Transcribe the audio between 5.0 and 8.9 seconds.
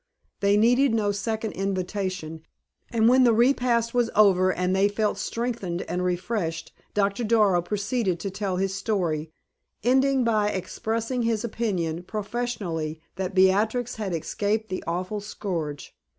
strengthened and refreshed, Doctor Darrow proceeded to tell his